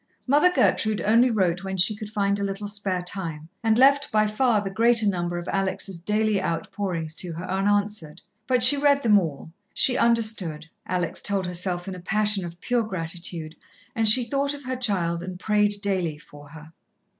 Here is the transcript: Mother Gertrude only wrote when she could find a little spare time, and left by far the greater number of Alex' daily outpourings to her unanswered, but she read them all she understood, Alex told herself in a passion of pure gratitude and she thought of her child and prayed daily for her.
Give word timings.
Mother 0.25 0.51
Gertrude 0.51 1.01
only 1.05 1.29
wrote 1.29 1.63
when 1.63 1.77
she 1.77 1.95
could 1.95 2.09
find 2.11 2.39
a 2.39 2.43
little 2.43 2.67
spare 2.67 3.03
time, 3.03 3.49
and 3.63 3.77
left 3.77 4.11
by 4.11 4.25
far 4.25 4.59
the 4.59 4.71
greater 4.71 5.05
number 5.07 5.37
of 5.37 5.47
Alex' 5.49 5.95
daily 5.97 6.41
outpourings 6.41 7.13
to 7.17 7.33
her 7.33 7.45
unanswered, 7.47 8.19
but 8.47 8.63
she 8.63 8.77
read 8.77 9.03
them 9.03 9.19
all 9.19 9.53
she 9.75 9.97
understood, 9.97 10.65
Alex 10.87 11.21
told 11.21 11.45
herself 11.45 11.87
in 11.87 11.93
a 11.93 11.99
passion 11.99 12.43
of 12.43 12.59
pure 12.61 12.81
gratitude 12.81 13.55
and 13.95 14.09
she 14.09 14.23
thought 14.23 14.55
of 14.55 14.63
her 14.63 14.75
child 14.75 15.21
and 15.21 15.39
prayed 15.39 15.75
daily 15.83 16.17
for 16.17 16.49
her. 16.49 16.73